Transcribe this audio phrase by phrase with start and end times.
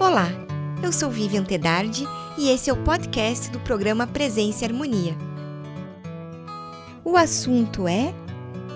[0.00, 0.28] Olá,
[0.82, 2.08] eu sou Vivian Tedardi
[2.38, 5.14] e esse é o podcast do programa Presença e Harmonia.
[7.04, 8.14] O assunto é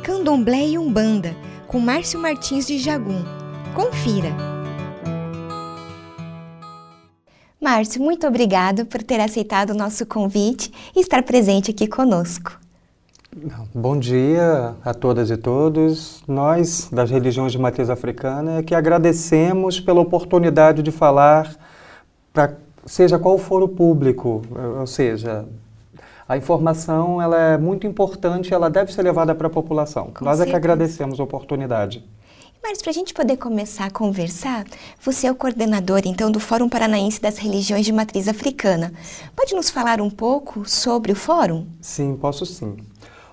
[0.02, 1.34] Candomblé e Umbanda,
[1.66, 3.24] com Márcio Martins de Jagum.
[3.74, 4.36] Confira!
[7.58, 12.63] Márcio, muito obrigado por ter aceitado o nosso convite e estar presente aqui conosco.
[13.74, 16.22] Bom dia a todas e todos.
[16.28, 21.56] Nós, das religiões de matriz africana, é que agradecemos pela oportunidade de falar
[22.32, 22.54] para
[22.86, 24.42] seja qual for o público,
[24.78, 25.46] ou seja,
[26.28, 30.12] a informação ela é muito importante, ela deve ser levada para a população.
[30.14, 30.44] Com Nós certeza.
[30.44, 32.04] é que agradecemos a oportunidade.
[32.62, 34.64] Mas para a gente poder começar a conversar,
[34.98, 38.92] você é o coordenador então do Fórum Paranaense das Religiões de Matriz Africana.
[39.36, 41.66] Pode nos falar um pouco sobre o fórum?
[41.80, 42.76] Sim, posso sim.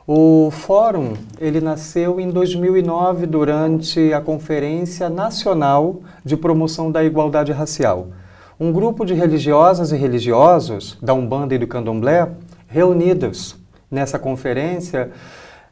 [0.08, 8.08] O fórum, ele nasceu em 2009 durante a Conferência Nacional de Promoção da Igualdade Racial.
[8.60, 12.30] Um grupo de religiosas e religiosos da Umbanda e do Candomblé,
[12.68, 13.56] reunidos
[13.92, 15.12] nessa conferência,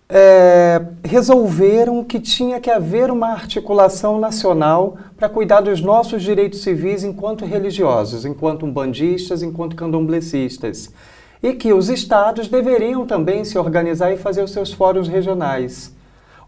[0.07, 7.03] é, resolveram que tinha que haver uma articulação nacional para cuidar dos nossos direitos civis
[7.03, 10.93] enquanto religiosos, enquanto umbandistas, enquanto candomblecistas
[11.41, 15.97] e que os estados deveriam também se organizar e fazer os seus fóruns regionais.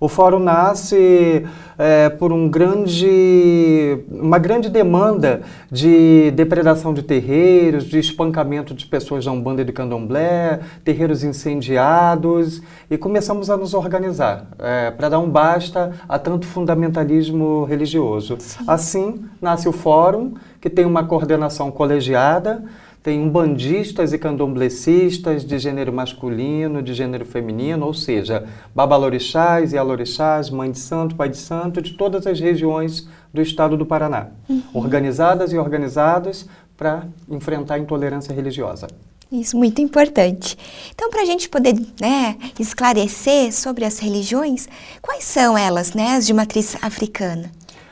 [0.04, 1.46] O fórum nasce
[1.78, 9.26] é, por um grande, uma grande demanda de depredação de terreiros, de espancamento de pessoas
[9.26, 15.20] da Umbanda e do Candomblé, terreiros incendiados, e começamos a nos organizar é, para dar
[15.20, 18.40] um basta a tanto fundamentalismo religioso.
[18.66, 22.64] Assim, nasce o fórum, que tem uma coordenação colegiada,
[23.04, 30.50] tem umbandistas e candomblecistas de gênero masculino, de gênero feminino, ou seja, babalorixás e alorixás,
[30.50, 34.28] mãe de santo, pai de santo, de todas as regiões do estado do Paraná,
[34.74, 38.88] organizadas e organizadas para enfrentar a intolerância religiosa.
[39.32, 40.58] Isso, muito importante.
[40.94, 44.68] Então, para a gente poder né, esclarecer sobre as religiões,
[45.02, 47.50] quais são elas, né, as de matriz africana?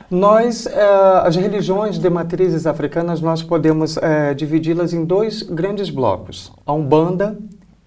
[0.09, 6.52] Nós, eh, as religiões de matrizes africanas, nós podemos eh, dividi-las em dois grandes blocos,
[6.66, 7.38] a Umbanda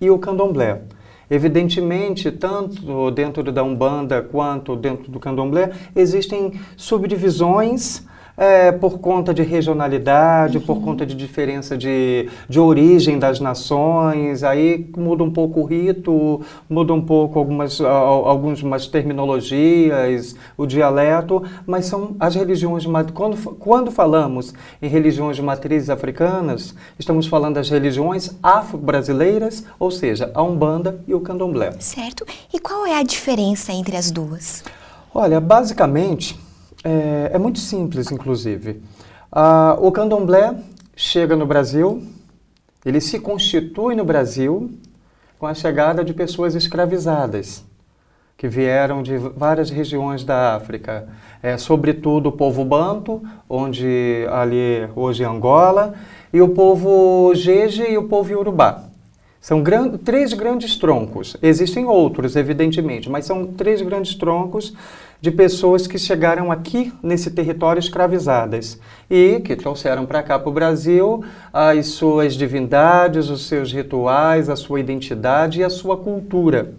[0.00, 0.82] e o Candomblé.
[1.28, 8.06] Evidentemente, tanto dentro da Umbanda quanto dentro do Candomblé, existem subdivisões
[8.36, 14.90] eh, por conta de regionalidade, por conta de diferença de, de origem das nações, aí
[14.96, 22.16] muda um pouco o rito, muda um pouco algumas, algumas terminologias, o dialeto, mas são
[22.18, 29.64] as religiões quando, quando falamos em religiões de matrizes africanas, estamos falando das religiões afro-brasileiras,
[29.78, 31.72] ou seja, a Umbanda e o Candomblé.
[31.78, 32.24] Certo?
[32.52, 34.62] E qual é a diferença entre as duas?
[35.14, 36.38] Olha, basicamente,
[36.84, 38.82] é, é muito simples, inclusive.
[39.30, 40.54] Ah, o candomblé
[40.94, 42.02] chega no Brasil,
[42.84, 44.70] ele se constitui no Brasil
[45.38, 47.64] com a chegada de pessoas escravizadas,
[48.36, 51.08] que vieram de várias regiões da África,
[51.42, 55.94] é, sobretudo o povo banto, onde ali hoje é Angola,
[56.32, 58.84] e o povo jeje e o povo iorubá.
[59.40, 61.36] São gran- três grandes troncos.
[61.42, 64.72] Existem outros, evidentemente, mas são três grandes troncos
[65.22, 70.52] de pessoas que chegaram aqui nesse território escravizadas e que trouxeram para cá para o
[70.52, 76.74] Brasil as suas divindades, os seus rituais, a sua identidade e a sua cultura.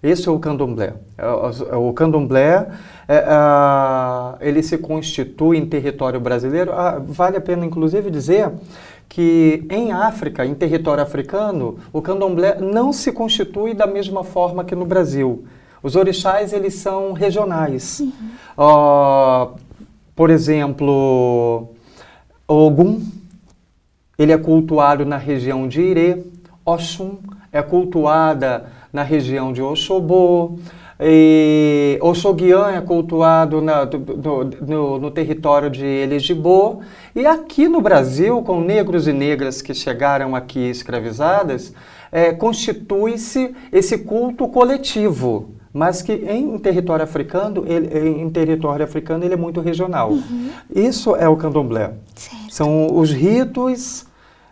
[0.00, 0.94] Esse é o candomblé.
[1.18, 1.26] É,
[1.74, 2.68] O o candomblé,
[3.08, 3.24] é,
[4.40, 6.72] ele se constitui em território brasileiro.
[6.72, 8.48] Ah, vale a pena, inclusive, dizer
[9.08, 14.76] que em África, em território africano, o candomblé não se constitui da mesma forma que
[14.76, 15.44] no Brasil.
[15.82, 18.02] Os orixás, eles são regionais.
[18.56, 19.48] Ah,
[20.14, 21.70] por exemplo,
[22.46, 23.00] Ogum,
[24.18, 26.22] ele é cultuado na região de Irê,
[26.64, 27.18] Oxum
[27.50, 30.58] é cultuada na região de Oxobô,
[31.00, 36.80] e Oxoguian é cultuado na- do- no, no território de Elegibô,
[37.16, 41.74] e aqui no Brasil, com negros e negras que chegaram aqui escravizadas,
[42.12, 49.34] é, constitui-se esse culto coletivo, mas que em território africano, ele, em território africano ele
[49.34, 50.12] é muito regional.
[50.74, 51.94] Isso é o candomblé.
[52.14, 52.52] Certo.
[52.52, 54.04] São os ritos,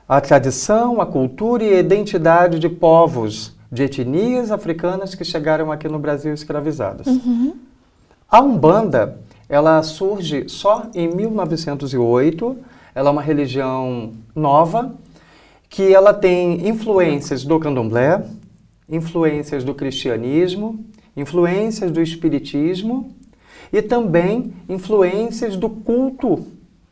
[0.08, 5.88] a tradição, a cultura e a identidade de povos, de etnias africanas que chegaram aqui
[5.88, 7.06] no Brasil escravizadas.
[8.28, 9.18] A Umbanda,
[9.48, 12.56] ela surge só em 1908,
[12.94, 14.94] ela é uma religião nova,
[15.68, 18.24] que ela tem influências do candomblé,
[18.88, 20.84] influências do cristianismo,
[21.16, 23.14] influências do espiritismo
[23.72, 26.46] e também influências do culto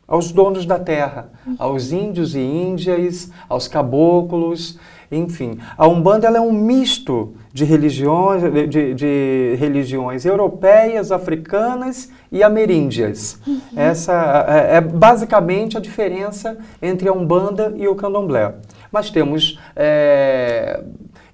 [0.07, 4.79] aos donos da terra, aos índios e índias, aos caboclos,
[5.13, 5.59] enfim.
[5.77, 13.39] A Umbanda ela é um misto de religiões, de, de religiões europeias, africanas e ameríndias.
[13.47, 13.61] Uhum.
[13.77, 18.55] Essa é, é, basicamente a diferença entre a Umbanda e o Candomblé.
[18.91, 20.83] Mas temos é,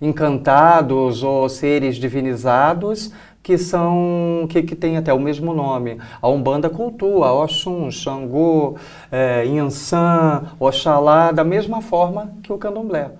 [0.00, 3.12] encantados ou seres divinizados
[3.43, 5.99] que são que, que tem até o mesmo nome.
[6.20, 8.76] A Umbanda cultua Oxum, Xangô,
[9.12, 13.11] é, Inhansã, Oxalá, da mesma forma que o Candomblé.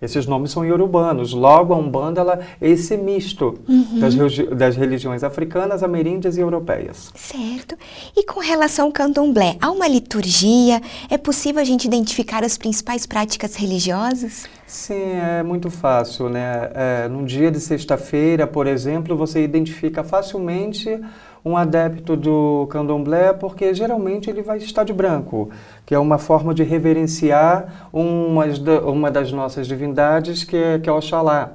[0.00, 1.32] Esses nomes são iorubanos.
[1.32, 4.00] Logo, a Umbanda ela é esse misto uhum.
[4.00, 4.14] das,
[4.56, 7.12] das, religiões africanas, ameríndias e europeias.
[7.14, 7.76] Certo.
[8.16, 10.80] E com relação ao candomblé, há uma liturgia?
[11.10, 14.48] É possível a gente identificar as principais práticas religiosas?
[14.66, 16.30] Sim, é muito fácil.
[16.30, 16.70] Né?
[16.74, 20.98] É, num dia de sexta-feira, por exemplo, você identifica facilmente
[21.44, 25.50] um adepto do candomblé, porque geralmente ele vai estar de branco,
[25.86, 28.44] que é uma forma de reverenciar uma,
[28.84, 31.52] uma das nossas divindades, que é, que é Oxalá,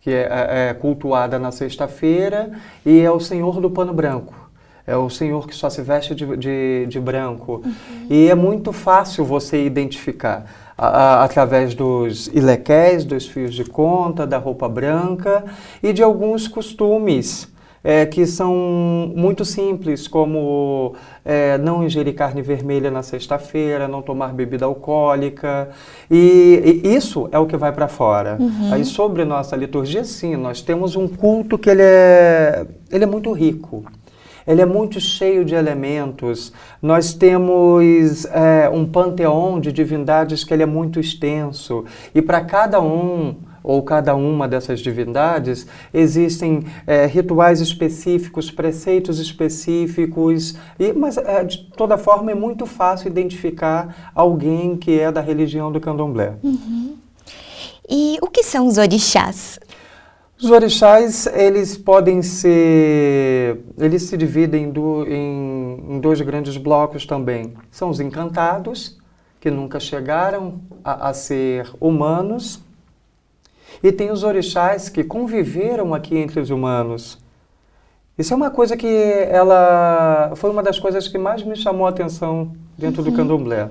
[0.00, 2.50] que é, é, é cultuada na sexta-feira
[2.84, 4.42] e é o Senhor do Pano Branco.
[4.84, 7.62] É o Senhor que só se veste de, de, de branco.
[7.64, 8.06] Uhum.
[8.10, 10.44] E é muito fácil você identificar
[10.76, 15.44] a, a, através dos ilequéis, dos fios de conta, da roupa branca
[15.80, 17.51] e de alguns costumes
[17.84, 20.94] é, que são muito simples, como
[21.24, 25.70] é, não ingerir carne vermelha na sexta-feira, não tomar bebida alcoólica.
[26.10, 28.36] E, e isso é o que vai para fora.
[28.38, 28.72] Uhum.
[28.72, 33.32] Aí sobre nossa liturgia, sim, nós temos um culto que ele é, ele é muito
[33.32, 33.84] rico.
[34.46, 36.52] Ele é muito cheio de elementos.
[36.80, 41.84] Nós temos é, um panteão de divindades que ele é muito extenso.
[42.12, 50.56] E para cada um ou cada uma dessas divindades, existem é, rituais específicos, preceitos específicos,
[50.78, 55.70] e, mas é, de toda forma é muito fácil identificar alguém que é da religião
[55.70, 56.34] do candomblé.
[56.42, 56.96] Uhum.
[57.88, 59.58] E o que são os orixás?
[60.42, 67.54] Os orixás, eles podem ser, eles se dividem do, em, em dois grandes blocos também.
[67.70, 68.98] São os encantados,
[69.38, 72.60] que nunca chegaram a, a ser humanos,
[73.82, 77.18] e tem os orixás que conviveram aqui entre os humanos.
[78.16, 78.86] Isso é uma coisa que
[79.30, 83.10] ela foi uma das coisas que mais me chamou a atenção dentro uhum.
[83.10, 83.70] do candomblé.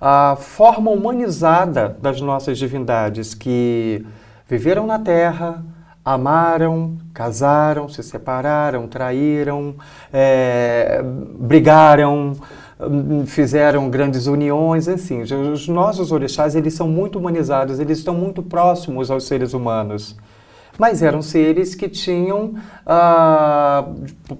[0.00, 4.04] A forma humanizada das nossas divindades que
[4.48, 5.62] viveram na terra,
[6.04, 9.76] amaram, casaram, se separaram, traíram,
[10.12, 11.00] é,
[11.38, 12.36] brigaram,
[13.26, 15.22] fizeram grandes uniões, assim.
[15.22, 20.16] Os nossos orixás, eles são muito humanizados, eles estão muito próximos aos seres humanos.
[20.76, 22.54] Mas eram seres que tinham,
[22.84, 23.86] ah,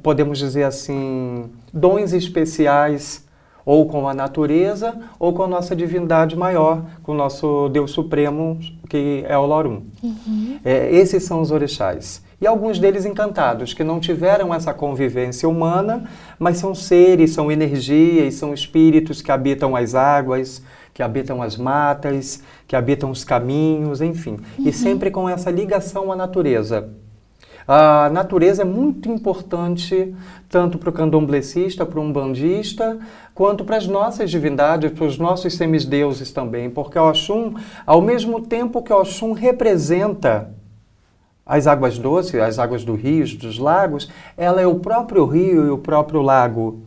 [0.03, 3.25] podemos dizer assim, dons especiais,
[3.65, 8.59] ou com a natureza, ou com a nossa divindade maior, com o nosso Deus Supremo,
[8.91, 9.85] que é o Lorum.
[10.03, 10.59] Uhum.
[10.65, 16.05] É, esses são os orixás e alguns deles encantados, que não tiveram essa convivência humana,
[16.39, 22.43] mas são seres, são energias, são espíritos que habitam as águas, que habitam as matas,
[22.67, 24.39] que habitam os caminhos, enfim.
[24.59, 24.67] Uhum.
[24.67, 26.89] E sempre com essa ligação à natureza.
[27.67, 30.15] A natureza é muito importante
[30.51, 32.99] tanto para o candomblecista, para o umbandista,
[33.35, 37.55] quanto para as nossas divindades, para os nossos semideuses também, porque o Oxum,
[37.87, 40.55] ao mesmo tempo que o Oxum representa
[41.47, 45.71] as águas doces, as águas dos rios, dos lagos, ela é o próprio rio e
[45.71, 46.83] o próprio lago.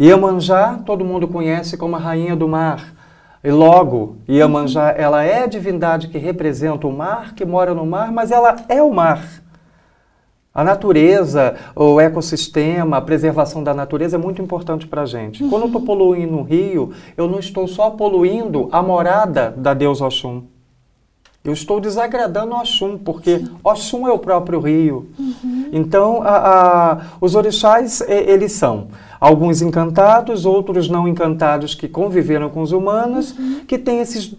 [0.00, 2.94] Iemanjá, todo mundo conhece como a rainha do mar.
[3.42, 8.10] E logo, Iemanjá, ela é a divindade que representa o mar, que mora no mar,
[8.10, 9.22] mas ela é o mar.
[10.52, 15.44] A natureza, o ecossistema, a preservação da natureza é muito importante para a gente.
[15.48, 20.04] Quando eu estou poluindo o rio, eu não estou só poluindo a morada da deusa
[20.04, 20.42] Oxum.
[21.48, 23.48] Eu estou desagradando Oxum, porque Sim.
[23.64, 25.08] Oxum é o próprio rio.
[25.18, 25.70] Uhum.
[25.72, 28.88] Então, a, a, os orixás, eles são
[29.18, 33.60] alguns encantados, outros não encantados que conviveram com os humanos, uhum.
[33.66, 34.36] que têm esses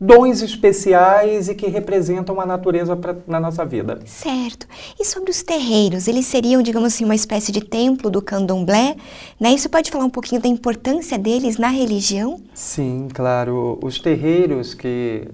[0.00, 4.00] dons especiais e que representam a natureza pra, na nossa vida.
[4.04, 4.66] Certo.
[4.98, 8.96] E sobre os terreiros, eles seriam, digamos assim, uma espécie de templo do candomblé,
[9.40, 9.54] né?
[9.54, 12.40] Isso pode falar um pouquinho da importância deles na religião?
[12.52, 13.78] Sim, claro.
[13.82, 15.28] Os terreiros que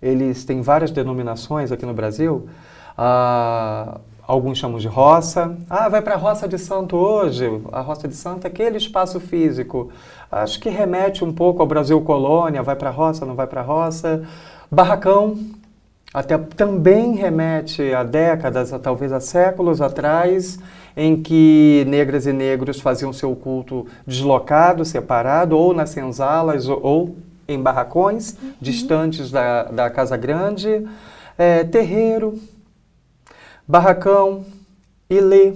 [0.00, 2.48] eles têm várias denominações aqui no Brasil.
[2.96, 5.56] Ah, alguns chamam de roça.
[5.68, 7.62] Ah, vai para a roça de santo hoje.
[7.72, 9.90] A roça de santo é aquele espaço físico.
[10.30, 12.62] Acho que remete um pouco ao Brasil colônia.
[12.62, 14.22] Vai para a roça, não vai para a roça.
[14.70, 15.38] Barracão.
[16.12, 20.58] até também remete a décadas, a, talvez a séculos atrás,
[20.96, 27.16] em que negras e negros faziam seu culto deslocado, separado, ou nas senzalas, ou, ou
[27.48, 28.52] em barracões uhum.
[28.60, 30.86] distantes da, da casa grande.
[31.38, 32.40] É, terreiro,
[33.66, 34.44] barracão,
[35.08, 35.54] ilê,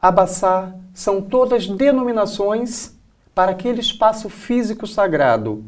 [0.00, 2.94] abaçá, são todas denominações
[3.34, 5.64] para aquele espaço físico sagrado,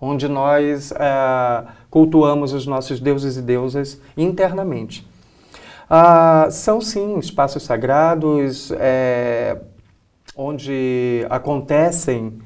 [0.00, 5.06] onde nós é, cultuamos os nossos deuses e deusas internamente.
[5.88, 9.60] Ah, são sim espaços sagrados é,
[10.34, 12.40] onde acontecem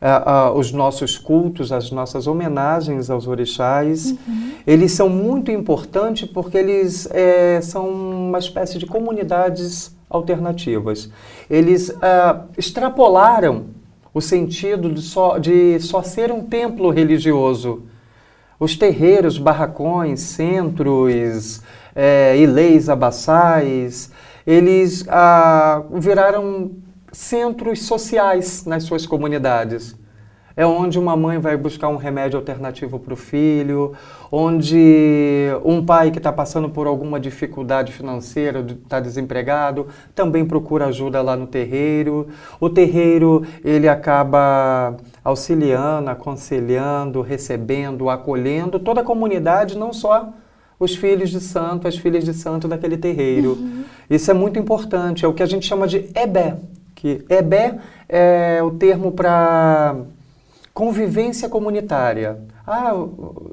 [0.00, 4.10] é, os nossos cultos, as nossas homenagens aos orixás.
[4.10, 4.52] Uhum.
[4.66, 11.10] Eles são muito importantes porque eles é, são uma espécie de comunidades alternativas.
[11.48, 13.66] Eles é, extrapolaram
[14.12, 17.82] o sentido de só, de só ser um templo religioso.
[18.58, 21.60] Os terreiros, barracões, centros,
[21.94, 24.10] é, ileis abaçais,
[24.46, 26.70] eles ah, viraram
[27.16, 29.96] centros sociais nas suas comunidades.
[30.54, 33.92] É onde uma mãe vai buscar um remédio alternativo para o filho,
[34.32, 41.20] onde um pai que está passando por alguma dificuldade financeira, está desempregado, também procura ajuda
[41.20, 42.28] lá no terreiro.
[42.58, 50.32] O terreiro ele acaba auxiliando, aconselhando, recebendo, acolhendo toda a comunidade, não só
[50.78, 53.52] os filhos de santo, as filhas de santo daquele terreiro.
[53.52, 53.84] Uhum.
[54.08, 56.56] Isso é muito importante, é o que a gente chama de ebé,
[57.06, 59.96] que ebé é o termo para
[60.74, 62.38] convivência comunitária.
[62.66, 62.92] Ah,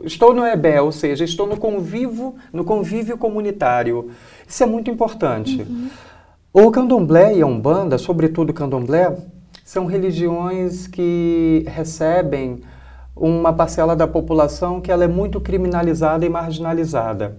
[0.03, 4.09] estou no ebé, ou seja, estou no convívio, no convívio comunitário.
[4.47, 5.61] Isso é muito importante.
[5.61, 5.89] Uhum.
[6.51, 9.15] O candomblé e a umbanda, sobretudo o candomblé,
[9.63, 12.61] são religiões que recebem
[13.15, 17.37] uma parcela da população que ela é muito criminalizada e marginalizada.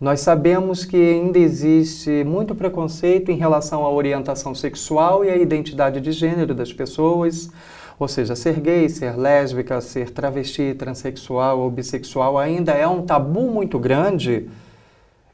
[0.00, 6.00] Nós sabemos que ainda existe muito preconceito em relação à orientação sexual e à identidade
[6.00, 7.50] de gênero das pessoas,
[7.98, 13.50] ou seja, ser gay, ser lésbica, ser travesti, transexual ou bissexual ainda é um tabu
[13.50, 14.48] muito grande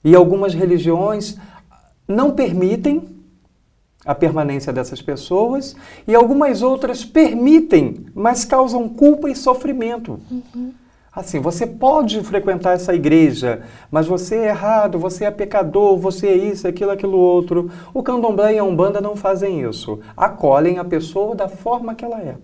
[0.03, 1.37] e algumas religiões
[2.09, 3.03] não permitem
[4.03, 5.77] a permanência dessas pessoas
[6.09, 10.19] e algumas outras permitem, mas causam culpa e sofrimento.
[10.31, 10.73] Uhum.
[11.15, 16.35] Assim, você pode frequentar essa igreja, mas você é errado, você é pecador, você é
[16.35, 17.71] isso, aquilo, aquilo outro.
[17.93, 20.01] O candomblé e a umbanda não fazem isso.
[20.17, 22.35] Acolhem a pessoa da forma que ela é,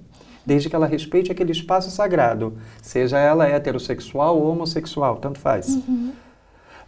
[0.46, 5.68] desde que ela respeite aquele espaço sagrado, seja ela heterossexual ou homossexual, tanto faz.
[5.68, 6.12] Uhum.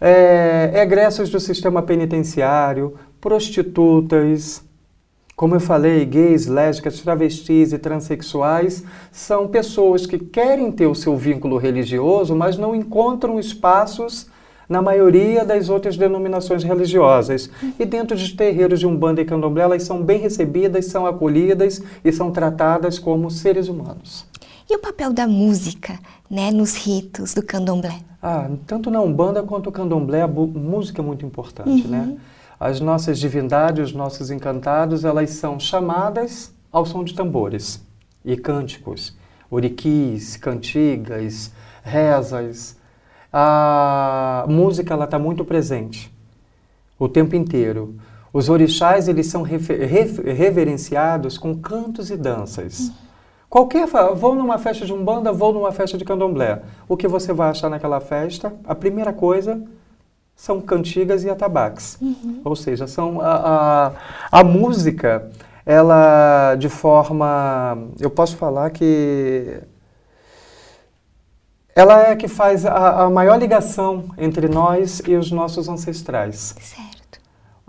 [0.00, 4.64] É, egressos do sistema penitenciário, prostitutas,
[5.34, 11.16] como eu falei, gays, lésbicas, travestis e transexuais são pessoas que querem ter o seu
[11.16, 14.26] vínculo religioso, mas não encontram espaços
[14.68, 17.50] na maioria das outras denominações religiosas.
[17.78, 22.12] E dentro dos terreiros de Umbanda e Candomblé, elas são bem recebidas, são acolhidas e
[22.12, 24.26] são tratadas como seres humanos.
[24.70, 25.98] E o papel da música
[26.30, 28.00] né, nos ritos do Candomblé?
[28.22, 32.00] Ah, tanto na Umbanda quanto no Candomblé, a música é muito importante, né?
[32.00, 32.06] uhum.
[32.06, 32.16] né?
[32.64, 37.84] As nossas divindades, os nossos encantados, elas são chamadas ao som de tambores
[38.24, 39.18] e cânticos,
[39.50, 41.52] oriquis, cantigas,
[41.82, 42.76] rezas.
[43.32, 46.14] A música ela está muito presente
[46.96, 47.96] o tempo inteiro.
[48.32, 49.84] Os orixás eles são refer,
[50.32, 52.92] reverenciados com cantos e danças.
[53.50, 56.62] Qualquer vou numa festa de umbanda, vou numa festa de candomblé.
[56.88, 58.54] O que você vai achar naquela festa?
[58.64, 59.60] A primeira coisa
[60.36, 61.98] são cantigas e atabaques.
[62.00, 62.40] Uhum.
[62.44, 63.92] Ou seja, são a,
[64.30, 65.30] a, a, música,
[65.64, 67.88] ela de forma.
[67.98, 69.60] Eu posso falar que.
[71.74, 76.54] Ela é que faz a, a maior ligação entre nós e os nossos ancestrais.
[76.60, 76.91] Certo.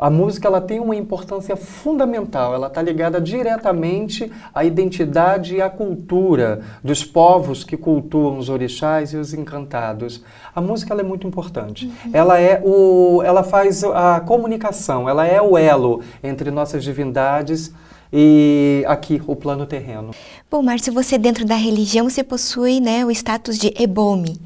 [0.04, 5.70] A música ela tem uma importância fundamental, ela está ligada diretamente à identidade e à
[5.70, 10.22] cultura dos povos que cultuam os orixás e os encantados.
[10.54, 11.86] A música é muito importante.
[11.86, 12.12] Uhum.
[12.12, 17.74] Ela, é o, ela faz a comunicação, ela é o elo entre nossas divindades
[18.12, 20.12] e aqui o plano terreno.
[20.52, 24.38] Bom, Márcio, você dentro da religião você possui né, o status de Ebome.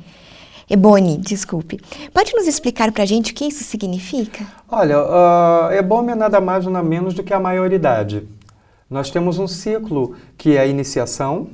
[0.69, 1.79] Ebony, desculpe.
[2.13, 4.45] Pode nos explicar para a gente o que isso significa?
[4.69, 8.27] Olha, uh, Ebome é nada mais nada menos do que a maioridade.
[8.89, 11.47] Nós temos um ciclo que é a iniciação.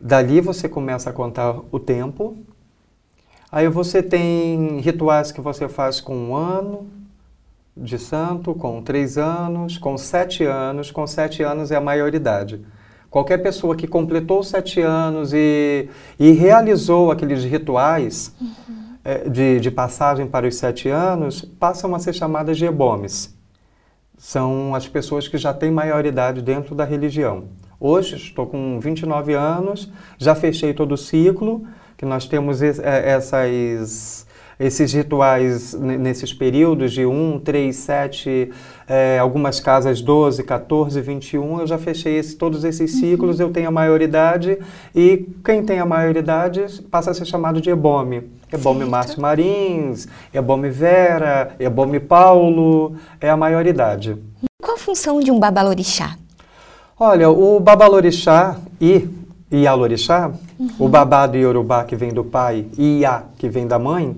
[0.00, 2.38] Dali você começa a contar o tempo.
[3.52, 6.88] Aí você tem rituais que você faz com um ano
[7.76, 10.90] de santo, com três anos, com sete anos.
[10.90, 12.64] Com sete anos é a maioridade.
[13.10, 15.88] Qualquer pessoa que completou sete anos e,
[16.18, 18.96] e realizou aqueles rituais uhum.
[19.04, 23.36] é, de, de passagem para os sete anos passam a ser chamadas de ebomes.
[24.16, 27.48] São as pessoas que já têm maioridade dentro da religião.
[27.80, 34.24] Hoje estou com 29 anos, já fechei todo o ciclo, que nós temos é, essas
[34.60, 38.50] esses rituais nesses períodos de 1, 3, 7,
[38.86, 43.00] é, algumas casas 12, 14, 21, eu já fechei esse, todos esses uhum.
[43.00, 43.46] ciclos, uhum.
[43.46, 44.58] eu tenho a maioridade
[44.94, 48.30] e quem tem a maioridade passa a ser chamado de Ebome.
[48.52, 54.18] Ebome Márcio Marins, Ebome Vera, Ebome Paulo, é a maioridade.
[54.60, 56.16] Qual a função de um babalorixá?
[56.98, 59.08] Olha, o babalorixá e
[59.50, 60.68] Ialorixá, uhum.
[60.78, 64.16] o babá do Yorubá que vem do pai e Ia que vem da mãe,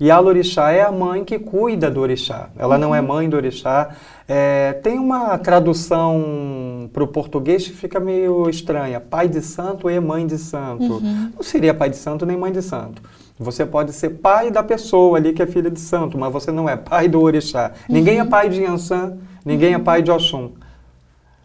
[0.00, 2.50] e a Lorixá é a mãe que cuida do orixá.
[2.56, 2.80] Ela uhum.
[2.80, 3.06] não é uhum.
[3.06, 3.90] mãe do orixá.
[4.28, 9.00] É, tem uma tradução para o português que fica meio estranha.
[9.00, 10.84] Pai de santo e mãe de santo.
[10.84, 11.32] Uhum.
[11.34, 13.02] Não seria pai de santo nem mãe de santo.
[13.40, 16.68] Você pode ser pai da pessoa ali que é filha de santo, mas você não
[16.68, 17.72] é pai do orixá.
[17.88, 17.94] Uhum.
[17.96, 20.52] Ninguém é pai de Yansan, ninguém é pai de Oxum.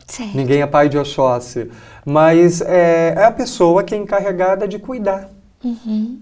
[0.06, 0.36] Certo.
[0.36, 1.72] Ninguém é pai de Oxóssi.
[2.06, 5.30] Mas é, é, a pessoa que é encarregada de cuidar.
[5.64, 6.22] Uhum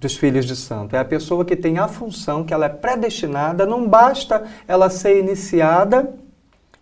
[0.00, 0.96] dos filhos de santo.
[0.96, 5.18] É a pessoa que tem a função, que ela é predestinada, não basta ela ser
[5.20, 6.14] iniciada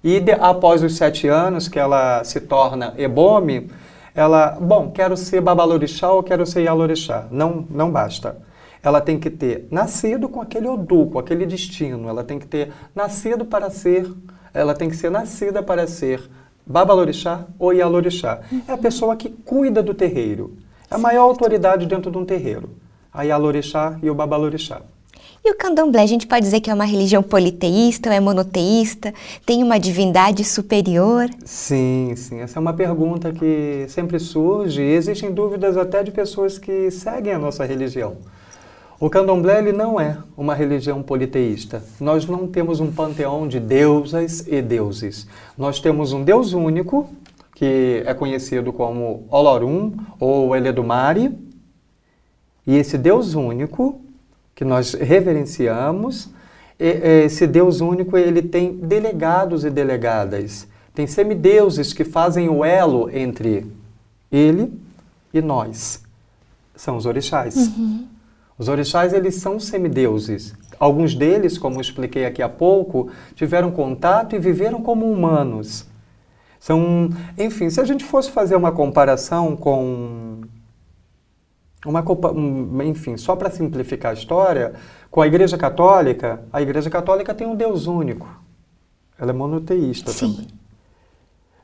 [0.02, 3.68] e de, após os sete anos que ela se torna ebome,
[4.14, 7.26] ela, bom, quero ser babalorixá ou quero ser yalorixá.
[7.30, 8.36] Não, não basta.
[8.80, 12.08] Ela tem que ter nascido com aquele odu, com aquele destino.
[12.08, 14.08] Ela tem que ter nascido para ser,
[14.54, 16.22] ela tem que ser nascida para ser
[16.64, 18.40] babalorixá ou yalorixá.
[18.68, 20.56] É a pessoa que cuida do terreiro.
[20.88, 22.70] É a maior autoridade dentro de um terreiro
[23.12, 24.82] a Yalorixá e o Babalorixá.
[25.44, 29.14] E o candomblé, a gente pode dizer que é uma religião politeísta ou é monoteísta?
[29.46, 31.28] Tem uma divindade superior?
[31.44, 32.40] Sim, sim.
[32.40, 37.32] Essa é uma pergunta que sempre surge e existem dúvidas até de pessoas que seguem
[37.32, 38.16] a nossa religião.
[39.00, 41.84] O candomblé ele não é uma religião politeísta.
[42.00, 45.26] Nós não temos um panteão de deusas e deuses.
[45.56, 47.08] Nós temos um Deus único,
[47.54, 51.32] que é conhecido como Olorum ou Eledumare,
[52.68, 53.98] e esse Deus único,
[54.54, 56.28] que nós reverenciamos,
[56.78, 60.68] esse Deus único ele tem delegados e delegadas.
[60.94, 63.66] Tem semideuses que fazem o elo entre
[64.30, 64.78] ele
[65.32, 66.02] e nós.
[66.76, 67.56] São os orixás.
[67.56, 68.06] Uhum.
[68.58, 70.54] Os orixás eles são semideuses.
[70.78, 75.86] Alguns deles, como eu expliquei aqui há pouco, tiveram contato e viveram como humanos.
[76.60, 80.42] São, enfim, se a gente fosse fazer uma comparação com
[81.84, 82.04] uma,
[82.84, 84.74] enfim, só para simplificar a história,
[85.10, 88.28] com a Igreja Católica, a Igreja Católica tem um Deus único.
[89.18, 90.32] Ela é monoteísta Sim.
[90.32, 90.48] também.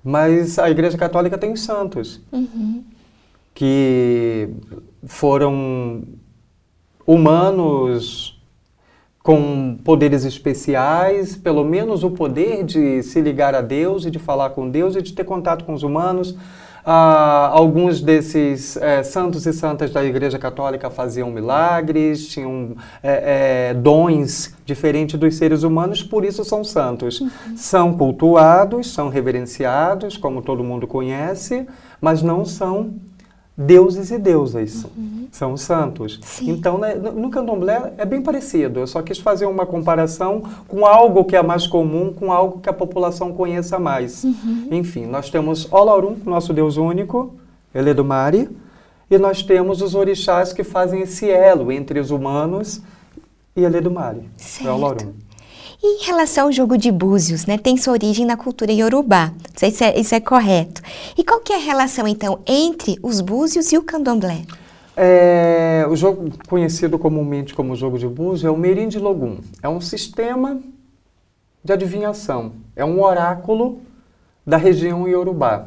[0.03, 2.85] Mas a Igreja Católica tem os santos, uhum.
[3.55, 4.51] que
[5.07, 6.05] foram
[7.07, 8.41] humanos
[9.23, 14.51] com poderes especiais, pelo menos o poder de se ligar a Deus e de falar
[14.51, 16.37] com Deus e de ter contato com os humanos
[16.87, 23.75] ah, alguns desses é, santos e santas da Igreja Católica faziam milagres, tinham é, é,
[23.75, 27.21] dons diferentes dos seres humanos, por isso são santos.
[27.21, 27.31] Uhum.
[27.57, 31.67] São cultuados, são reverenciados, como todo mundo conhece,
[32.03, 32.95] mas não são
[33.57, 34.85] deuses e deusas.
[34.97, 35.29] Uhum.
[35.31, 36.21] São os santos.
[36.23, 36.51] Sim.
[36.51, 38.81] Então, né, no candomblé é bem parecido.
[38.81, 42.69] Eu só quis fazer uma comparação com algo que é mais comum, com algo que
[42.69, 44.25] a população conheça mais.
[44.25, 44.69] Uhum.
[44.71, 47.35] Enfim, nós temos Olarum, nosso Deus único,
[47.75, 48.49] ele é do Mari,
[49.11, 52.81] e nós temos os orixás que fazem esse elo entre os humanos
[53.57, 54.69] e ele é do Mari, certo.
[54.69, 55.13] é Olarum.
[55.87, 59.27] Em relação ao jogo de búzios, né, tem sua origem na cultura iorubá.
[59.27, 60.81] Não sei se é, isso é correto.
[61.15, 64.47] E qual que é a relação, então, entre os búzios e o candomblé?
[64.97, 69.41] É, o jogo conhecido comumente como jogo de búzios é o Merim de Logum.
[69.63, 70.59] É um sistema
[71.63, 72.53] de adivinhação.
[72.75, 73.81] É um oráculo
[74.47, 75.67] da região iorubá.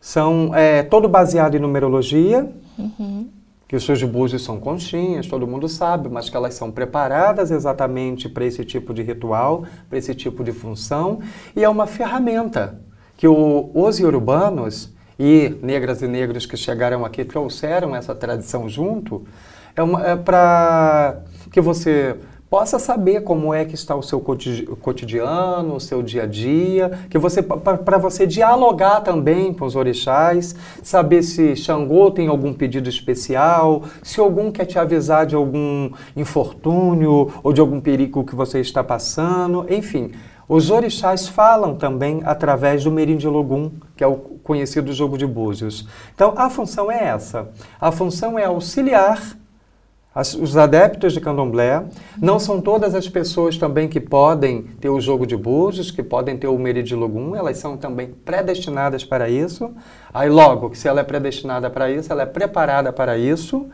[0.00, 2.52] São é, todo baseado em numerologia.
[2.76, 3.28] Uhum
[3.72, 8.28] que os seus búzios são conchinhas, todo mundo sabe, mas que elas são preparadas exatamente
[8.28, 11.20] para esse tipo de ritual, para esse tipo de função,
[11.56, 12.78] e é uma ferramenta
[13.16, 19.24] que o, os urbanos e negras e negros que chegaram aqui trouxeram essa tradição junto,
[19.74, 22.18] é, é para que você
[22.52, 27.16] possa saber como é que está o seu cotidiano, o seu dia a dia, que
[27.16, 33.84] você para você dialogar também com os orixás, saber se Xangô tem algum pedido especial,
[34.02, 38.84] se algum quer te avisar de algum infortúnio ou de algum perigo que você está
[38.84, 40.12] passando, enfim.
[40.46, 45.88] Os orixás falam também através do merindilogum, que é o conhecido jogo de búzios.
[46.14, 47.48] Então, a função é essa.
[47.80, 49.38] A função é auxiliar
[50.14, 51.84] as, os adeptos de candomblé.
[52.20, 56.36] Não são todas as pessoas também que podem ter o jogo de búzios, que podem
[56.36, 59.70] ter o meridilogum, elas são também predestinadas para isso.
[60.12, 63.66] Aí, logo, se ela é predestinada para isso, ela é preparada para isso.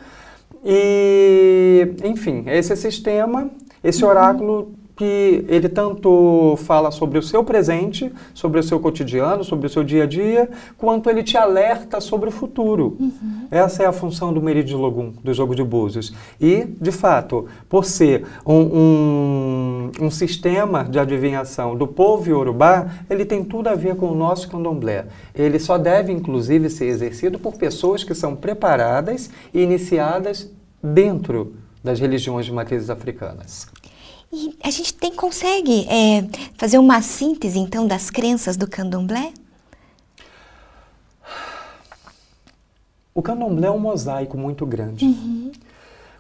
[0.65, 3.51] E, enfim, esse sistema,
[3.83, 9.69] esse oráculo que ele tanto fala sobre o seu presente, sobre o seu cotidiano, sobre
[9.69, 12.97] o seu dia a dia, quanto ele te alerta sobre o futuro.
[12.99, 13.47] Uhum.
[13.49, 16.13] Essa é a função do Meridilogum, do jogo de búzios.
[16.41, 23.25] E, de fato, por ser um, um, um sistema de adivinhação do povo iorubá, ele
[23.25, 25.07] tem tudo a ver com o nosso candomblé.
[25.33, 30.51] Ele só deve, inclusive, ser exercido por pessoas que são preparadas e iniciadas
[30.83, 33.69] dentro das religiões de matrizes africanas.
[34.33, 36.23] E a gente tem, consegue é,
[36.57, 39.33] fazer uma síntese, então, das crenças do candomblé?
[43.15, 45.05] O candomblé é um mosaico muito grande.
[45.05, 45.51] Uhum.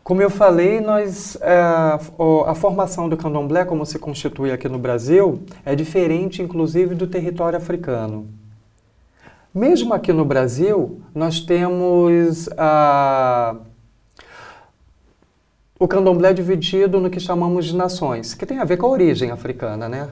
[0.02, 5.42] Como eu falei, nós, é, a formação do candomblé, como se constitui aqui no Brasil,
[5.66, 8.26] é diferente, inclusive, do território africano.
[9.54, 13.56] Mesmo aqui no Brasil, nós temos a
[15.78, 18.90] o candomblé é dividido no que chamamos de nações, que tem a ver com a
[18.90, 20.08] origem africana, né?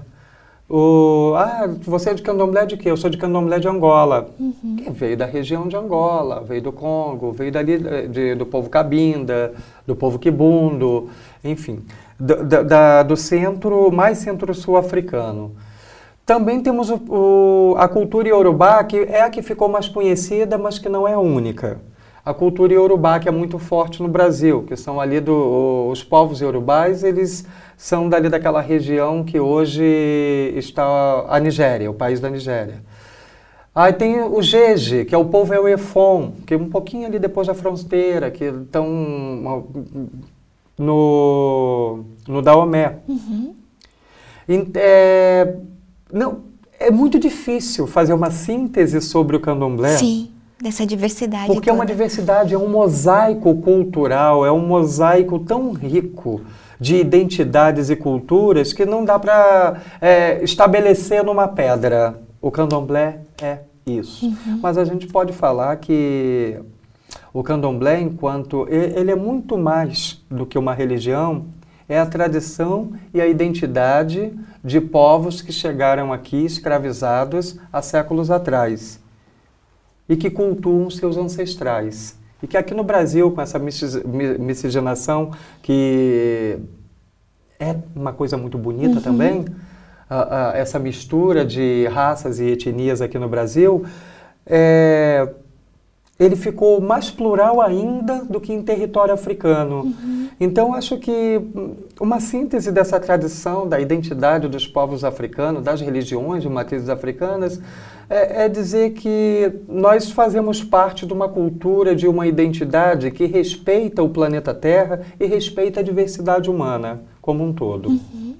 [0.68, 2.90] O, ah, você é de candomblé de quê?
[2.90, 4.30] Eu sou de candomblé de Angola.
[4.38, 4.76] Uhum.
[4.76, 9.54] Que veio da região de Angola, veio do Congo, veio dali de, do povo Cabinda,
[9.86, 11.08] do povo Kibundo,
[11.44, 11.84] enfim,
[12.18, 15.54] do, da, do centro, mais centro-sul africano.
[16.24, 20.80] Também temos o, o, a cultura iorubá, que é a que ficou mais conhecida, mas
[20.80, 21.80] que não é única
[22.26, 26.40] a cultura iorubá, que é muito forte no Brasil, que são ali do, os povos
[26.40, 29.84] iorubais, eles são dali daquela região que hoje
[30.56, 32.82] está a Nigéria, o país da Nigéria.
[33.72, 37.46] Aí tem o Jeje, que é o povo Euefon, que é um pouquinho ali depois
[37.46, 38.88] da fronteira, que estão
[40.76, 42.98] no, no Daomé.
[43.06, 43.54] Uhum.
[44.48, 45.54] E, é,
[46.12, 46.40] não,
[46.80, 49.96] é muito difícil fazer uma síntese sobre o candomblé.
[49.96, 51.46] Sim dessa diversidade.
[51.46, 51.70] Porque toda.
[51.70, 56.40] é uma diversidade, é um mosaico cultural, é um mosaico tão rico
[56.80, 62.20] de identidades e culturas que não dá para é, estabelecer numa pedra.
[62.40, 64.26] O candomblé é isso.
[64.26, 64.60] Uhum.
[64.62, 66.58] Mas a gente pode falar que
[67.32, 71.46] o candomblé, enquanto ele é muito mais do que uma religião,
[71.88, 79.00] é a tradição e a identidade de povos que chegaram aqui escravizados há séculos atrás
[80.08, 82.18] e que cultuam seus ancestrais.
[82.42, 86.58] E que aqui no Brasil, com essa miscigenação, que
[87.58, 89.02] é uma coisa muito bonita uhum.
[89.02, 89.44] também,
[90.54, 93.84] essa mistura de raças e etnias aqui no Brasil,
[94.44, 95.28] é,
[96.18, 99.82] ele ficou mais plural ainda do que em território africano.
[99.82, 100.28] Uhum.
[100.40, 101.40] Então, acho que
[102.00, 107.60] uma síntese dessa tradição, da identidade dos povos africanos, das religiões de matrizes africanas,
[108.08, 114.02] é, é, dizer que nós fazemos parte de uma cultura, de uma identidade que respeita
[114.02, 117.88] o planeta Terra e respeita a diversidade humana como um todo.
[117.88, 118.34] Uhum.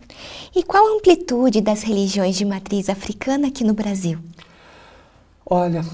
[0.54, 4.18] E qual a amplitude das religiões de matriz africana aqui no Brasil?
[5.44, 5.84] Olha,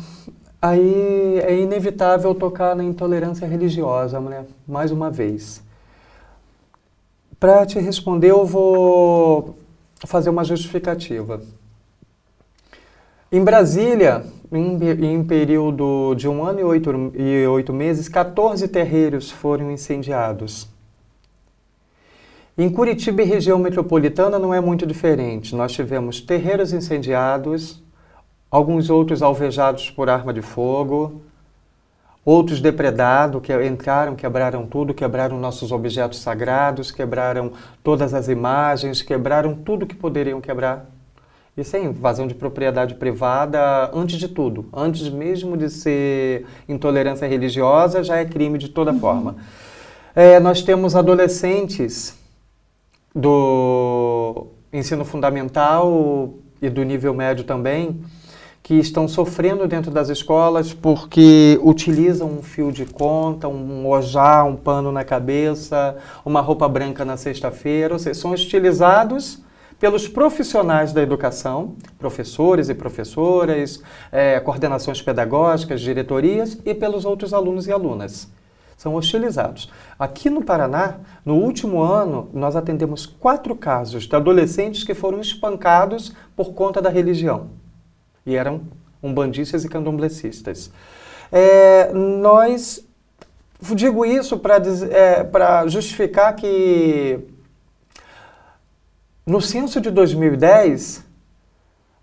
[0.62, 4.46] aí é inevitável tocar na intolerância religiosa, né?
[4.66, 5.60] mais uma vez.
[7.40, 9.56] Para te responder, eu vou
[10.06, 11.42] fazer uma justificativa.
[13.32, 19.30] Em Brasília, em, em período de um ano e oito, e oito meses, 14 terreiros
[19.30, 20.68] foram incendiados.
[22.56, 25.56] Em Curitiba e região metropolitana não é muito diferente.
[25.56, 27.81] Nós tivemos terreiros incendiados,
[28.52, 31.22] alguns outros alvejados por arma de fogo,
[32.22, 39.54] outros depredados, que entraram, quebraram tudo, quebraram nossos objetos sagrados, quebraram todas as imagens, quebraram
[39.54, 40.84] tudo que poderiam quebrar.
[41.56, 44.66] Isso é invasão de propriedade privada antes de tudo.
[44.72, 49.00] Antes mesmo de ser intolerância religiosa, já é crime de toda uhum.
[49.00, 49.36] forma.
[50.14, 52.18] É, nós temos adolescentes
[53.14, 58.02] do ensino fundamental e do nível médio também
[58.62, 64.54] que estão sofrendo dentro das escolas porque utilizam um fio de conta, um ojá, um
[64.54, 69.42] pano na cabeça, uma roupa branca na sexta-feira, ou seja, são utilizados
[69.80, 77.66] pelos profissionais da educação, professores e professoras, é, coordenações pedagógicas, diretorias e pelos outros alunos
[77.66, 78.30] e alunas.
[78.76, 79.70] são hostilizados.
[79.96, 86.12] Aqui no Paraná, no último ano, nós atendemos quatro casos de adolescentes que foram espancados
[86.34, 87.61] por conta da religião.
[88.24, 88.62] E eram
[89.02, 90.70] umbandistas e candomblecistas.
[91.30, 92.86] É, nós
[93.74, 94.56] digo isso para
[94.90, 95.24] é,
[95.68, 97.20] justificar que
[99.24, 101.04] no censo de 2010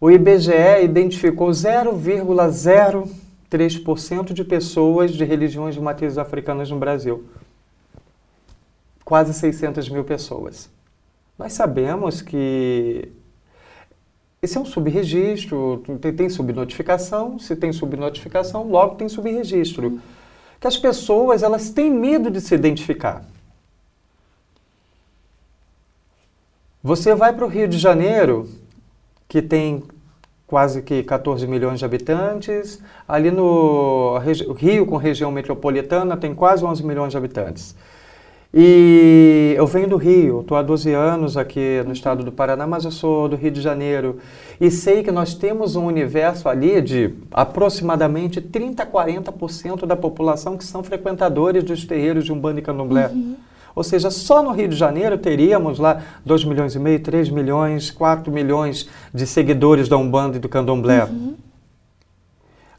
[0.02, 7.26] o IBGE identificou 0,03% de pessoas de religiões de matrizes africanas no Brasil.
[9.04, 10.70] Quase 600 mil pessoas.
[11.38, 13.12] Nós sabemos que
[14.42, 20.00] esse é um subregistro, tem, tem subnotificação, se tem subnotificação, logo tem subregistro.
[20.60, 23.26] Que as pessoas elas têm medo de se identificar.
[26.82, 28.50] Você vai para o Rio de Janeiro,
[29.28, 29.84] que tem
[30.48, 32.82] quase que 14 milhões de habitantes.
[33.06, 34.18] Ali no
[34.58, 37.76] Rio, com região metropolitana, tem quase 11 milhões de habitantes.
[38.52, 42.84] E eu venho do Rio, estou há 12 anos aqui no estado do Paraná, mas
[42.84, 44.18] eu sou do Rio de Janeiro.
[44.60, 50.58] E sei que nós temos um universo ali de aproximadamente 30 a 40% da população
[50.58, 53.10] que são frequentadores dos terreiros de Umbanda e Candomblé.
[53.10, 53.36] Uhum.
[53.76, 57.92] Ou seja, só no Rio de Janeiro teríamos lá 2 milhões e meio, 3 milhões,
[57.92, 61.04] 4 milhões de seguidores da Umbanda e do Candomblé.
[61.04, 61.36] Uhum.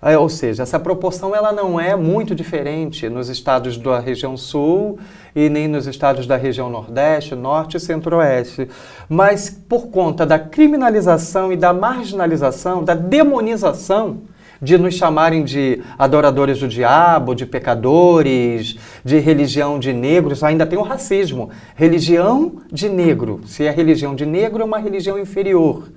[0.03, 4.99] É, ou seja, essa proporção ela não é muito diferente nos estados da região sul
[5.37, 8.67] e nem nos estados da região nordeste, norte e centro-oeste.
[9.09, 14.23] Mas por conta da criminalização e da marginalização, da demonização
[14.63, 20.79] de nos chamarem de adoradores do diabo, de pecadores, de religião de negros, ainda tem
[20.79, 21.51] o racismo.
[21.75, 23.41] Religião de negro.
[23.47, 25.91] Se é religião de negro, é uma religião inferior.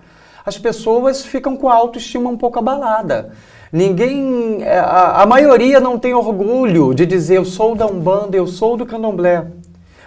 [0.45, 3.31] As pessoas ficam com a autoestima um pouco abalada.
[3.73, 8.45] Ninguém, é, a, a maioria não tem orgulho de dizer eu sou da Umbanda, eu
[8.45, 9.47] sou do Candomblé.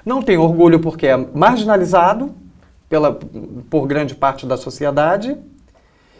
[0.04, 2.32] Não tem orgulho porque é marginalizado
[2.88, 3.18] pela,
[3.68, 5.36] por grande parte da sociedade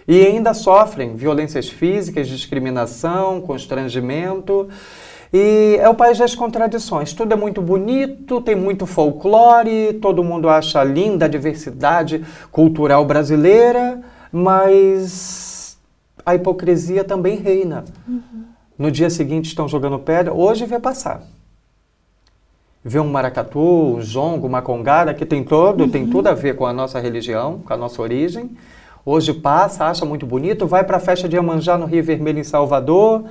[0.08, 4.68] e ainda sofrem violências físicas, discriminação, constrangimento.
[5.32, 7.12] E é o país das contradições.
[7.12, 14.00] Tudo é muito bonito, tem muito folclore, todo mundo acha linda a diversidade cultural brasileira,
[14.32, 15.55] mas
[16.26, 17.84] a hipocrisia também reina.
[18.08, 18.44] Uhum.
[18.76, 21.22] No dia seguinte estão jogando pedra, hoje vê passar.
[22.84, 23.60] Vê um maracatu,
[23.96, 25.90] um jongo, uma congada, que tem todo, uhum.
[25.90, 28.56] tem tudo a ver com a nossa religião, com a nossa origem.
[29.04, 32.44] Hoje passa, acha muito bonito, vai para a festa de Iemanjá no Rio Vermelho, em
[32.44, 33.24] Salvador,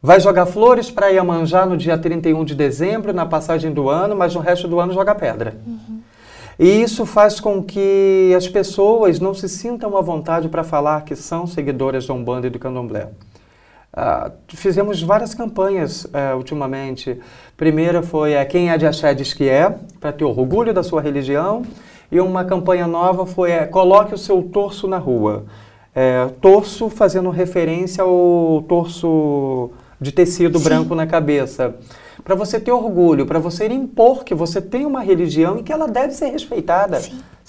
[0.00, 4.34] vai jogar flores para Iemanjá no dia 31 de dezembro, na passagem do ano, mas
[4.36, 5.56] no resto do ano joga pedra.
[5.66, 6.00] Uhum.
[6.58, 11.16] E isso faz com que as pessoas não se sintam à vontade para falar que
[11.16, 13.08] são seguidoras da Umbanda e do Candomblé.
[13.92, 17.20] Uh, fizemos várias campanhas uh, ultimamente.
[17.56, 21.00] Primeira foi uh, Quem é de Axé diz que é, para ter orgulho da sua
[21.00, 21.62] religião.
[22.10, 25.44] E uma campanha nova foi é, coloque o seu torso na rua.
[25.94, 30.64] É, torso fazendo referência ao torso de tecido Sim.
[30.64, 31.74] branco na cabeça.
[32.24, 35.86] Para você ter orgulho, para você impor que você tem uma religião e que ela
[35.86, 37.02] deve ser respeitada.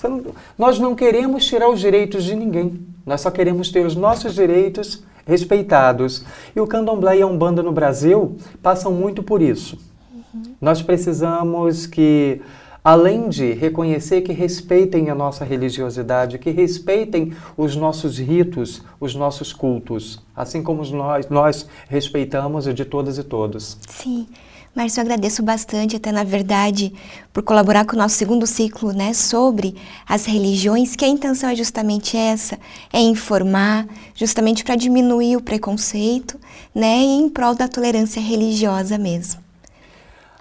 [0.04, 0.22] Não,
[0.58, 2.86] nós não queremos tirar os direitos de ninguém.
[3.06, 6.26] Nós só queremos ter os nossos direitos respeitados.
[6.56, 9.78] E o candomblé e a umbanda no Brasil passam muito por isso.
[10.14, 10.44] Uhum.
[10.60, 12.42] Nós precisamos que
[12.84, 19.52] além de reconhecer que respeitem a nossa religiosidade, que respeitem os nossos ritos, os nossos
[19.52, 23.80] cultos, assim como nós, nós respeitamos de todas e todos.
[23.90, 24.28] Sim.
[24.76, 26.94] Márcio, eu agradeço bastante, até na verdade,
[27.32, 31.56] por colaborar com o nosso segundo ciclo né, sobre as religiões, que a intenção é
[31.56, 32.60] justamente essa,
[32.92, 36.38] é informar, justamente para diminuir o preconceito
[36.74, 39.42] né, e em prol da tolerância religiosa mesmo.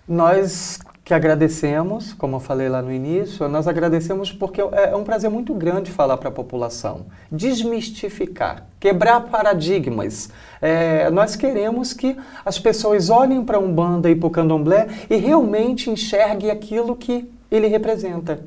[0.06, 5.04] Nós que agradecemos, como eu falei lá no início, nós agradecemos porque é, é um
[5.04, 10.30] prazer muito grande falar para a população, desmistificar, quebrar paradigmas.
[10.62, 15.16] É, nós queremos que as pessoas olhem para a Umbanda e para o Candomblé e
[15.16, 18.40] realmente enxerguem aquilo que ele representa,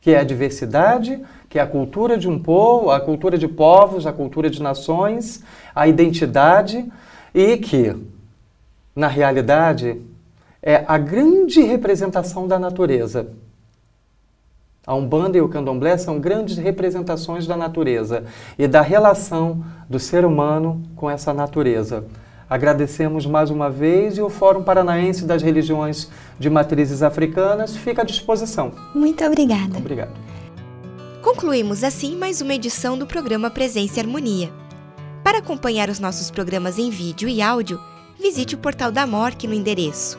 [0.00, 4.06] que é a diversidade, que é a cultura de um povo, a cultura de povos,
[4.06, 5.42] a cultura de nações,
[5.74, 6.88] a identidade
[7.34, 7.96] e que,
[8.94, 10.00] na realidade,
[10.66, 13.28] é a grande representação da natureza.
[14.86, 18.24] A Umbanda e o Candomblé são grandes representações da natureza
[18.58, 22.06] e da relação do ser humano com essa natureza.
[22.48, 28.04] Agradecemos mais uma vez e o Fórum Paranaense das Religiões de Matrizes Africanas fica à
[28.04, 28.72] disposição.
[28.94, 29.76] Muito obrigada.
[29.76, 30.12] Obrigado.
[31.22, 34.50] Concluímos assim mais uma edição do programa Presença e Harmonia.
[35.22, 37.78] Para acompanhar os nossos programas em vídeo e áudio,
[38.18, 40.18] visite o portal da MORC no endereço